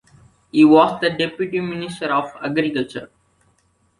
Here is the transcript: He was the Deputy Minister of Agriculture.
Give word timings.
He 0.51 0.65
was 0.65 0.99
the 0.99 1.11
Deputy 1.11 1.59
Minister 1.59 2.11
of 2.11 2.31
Agriculture. 2.43 3.11